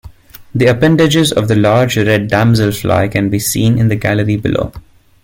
[0.55, 4.71] The appendages of the large red damselfly can be seen in the gallery below.